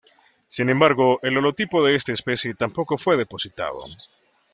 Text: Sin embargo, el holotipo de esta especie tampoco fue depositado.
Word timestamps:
Sin 0.47 0.67
embargo, 0.71 1.19
el 1.21 1.37
holotipo 1.37 1.85
de 1.85 1.93
esta 1.93 2.11
especie 2.11 2.55
tampoco 2.55 2.97
fue 2.97 3.17
depositado. 3.17 3.85